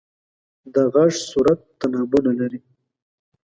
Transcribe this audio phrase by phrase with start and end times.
[0.73, 2.59] د غږ صورت تنابونه لري.